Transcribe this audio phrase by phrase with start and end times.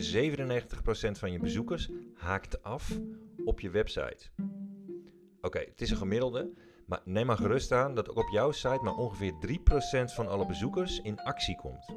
[0.00, 0.36] ongeveer
[1.14, 2.98] 97% van je bezoekers haakt af
[3.44, 4.28] op je website.
[5.40, 6.52] Oké, het is een gemiddelde,
[6.86, 9.32] maar neem maar gerust aan dat ook op jouw site maar ongeveer
[10.10, 11.94] 3% van alle bezoekers in actie komt.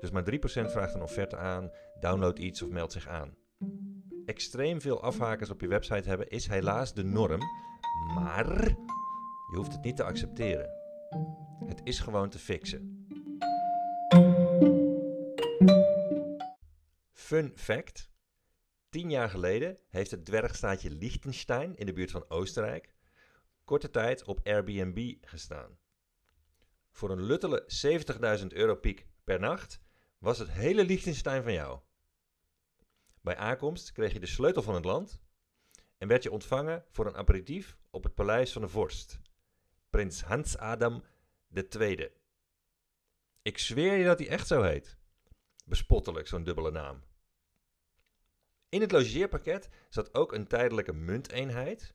[0.00, 3.34] Dus maar 3% vraagt een offerte aan, download iets of meldt zich aan.
[4.24, 7.40] Extreem veel afhakers op je website hebben is helaas de norm,
[8.14, 8.64] maar
[9.50, 10.70] je hoeft het niet te accepteren.
[11.66, 13.01] Het is gewoon te fixen.
[17.32, 18.10] Fun fact:
[18.88, 22.94] 10 jaar geleden heeft het dwergstaatje Liechtenstein in de buurt van Oostenrijk
[23.64, 25.78] korte tijd op Airbnb gestaan.
[26.90, 27.64] Voor een luttele
[28.40, 29.80] 70.000 euro piek per nacht
[30.18, 31.80] was het hele Liechtenstein van jou.
[33.20, 35.20] Bij aankomst kreeg je de sleutel van het land
[35.98, 39.20] en werd je ontvangen voor een aperitief op het paleis van de vorst,
[39.90, 41.04] prins Hans Adam
[41.78, 42.10] II.
[43.42, 44.96] Ik zweer je dat hij echt zo heet.
[45.64, 47.10] Bespottelijk, zo'n dubbele naam.
[48.72, 51.94] In het logeerpakket zat ook een tijdelijke munteenheid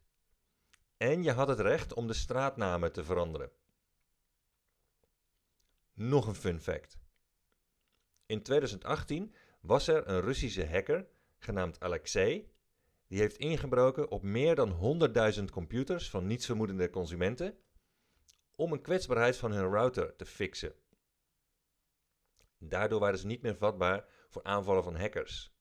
[0.98, 3.52] en je had het recht om de straatnamen te veranderen.
[5.94, 6.98] Nog een fun fact.
[8.26, 12.52] In 2018 was er een Russische hacker genaamd Alexei.
[13.08, 15.00] Die heeft ingebroken op meer dan
[15.38, 17.58] 100.000 computers van nietsvermoedende consumenten
[18.56, 20.76] om een kwetsbaarheid van hun router te fixen.
[22.58, 25.57] Daardoor waren ze niet meer vatbaar voor aanvallen van hackers.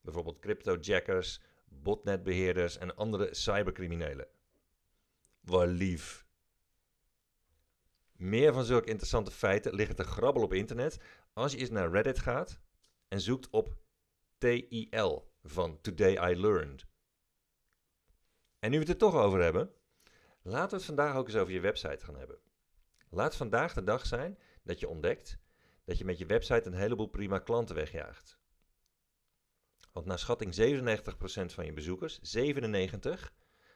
[0.00, 4.28] Bijvoorbeeld cryptojackers, botnetbeheerders en andere cybercriminelen.
[5.40, 6.26] Wat lief.
[8.12, 11.00] Meer van zulke interessante feiten liggen te grabbel op internet
[11.32, 12.60] als je eens naar Reddit gaat
[13.08, 13.76] en zoekt op
[14.38, 16.86] TIL van Today I Learned.
[18.58, 19.72] En nu we het er toch over hebben,
[20.42, 22.38] laten we het vandaag ook eens over je website gaan hebben.
[23.10, 25.38] Laat vandaag de dag zijn dat je ontdekt
[25.84, 28.39] dat je met je website een heleboel prima klanten wegjaagt.
[29.92, 33.32] Want naar schatting 97% van je bezoekers, 97,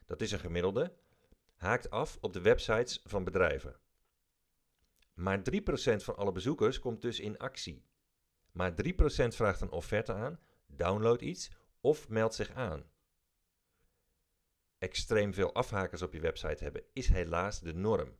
[0.06, 0.94] dat is een gemiddelde,
[1.54, 3.76] haakt af op de websites van bedrijven.
[5.14, 5.42] Maar 3%
[5.96, 7.84] van alle bezoekers komt dus in actie.
[8.52, 8.94] Maar 3%
[9.28, 12.90] vraagt een offerte aan, download iets of meldt zich aan.
[14.78, 18.16] Extreem veel afhakers op je website hebben is helaas de norm.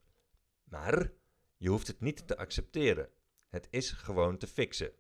[0.64, 1.12] Maar
[1.56, 3.10] je hoeft het niet te accepteren.
[3.48, 4.92] Het is gewoon te fixen.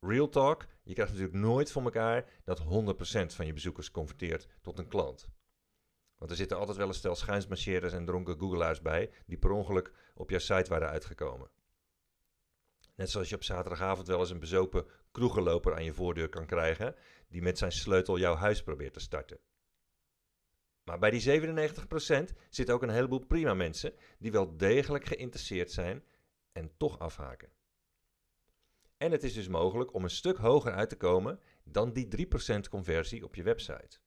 [0.00, 2.64] Real talk, je krijgt natuurlijk nooit voor elkaar dat 100%
[3.34, 5.28] van je bezoekers converteert tot een klant.
[6.18, 9.92] Want er zitten altijd wel een stel schuinsmarcheerders en dronken googelaars bij die per ongeluk
[10.14, 11.50] op jouw site waren uitgekomen.
[12.94, 16.94] Net zoals je op zaterdagavond wel eens een bezopen kroegenloper aan je voordeur kan krijgen
[17.28, 19.38] die met zijn sleutel jouw huis probeert te starten.
[20.84, 21.40] Maar bij die
[22.30, 26.04] 97% zitten ook een heleboel prima mensen die wel degelijk geïnteresseerd zijn
[26.52, 27.57] en toch afhaken.
[28.98, 32.26] En het is dus mogelijk om een stuk hoger uit te komen dan die
[32.56, 33.98] 3% conversie op je website.